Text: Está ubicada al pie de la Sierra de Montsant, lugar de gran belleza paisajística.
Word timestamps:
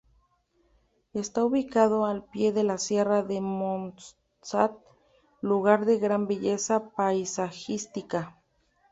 Está 1.13 1.45
ubicada 1.45 2.09
al 2.09 2.23
pie 2.23 2.51
de 2.51 2.63
la 2.63 2.79
Sierra 2.79 3.21
de 3.21 3.39
Montsant, 3.39 4.75
lugar 5.41 5.85
de 5.85 5.99
gran 5.99 6.25
belleza 6.25 6.87
paisajística. 6.95 8.35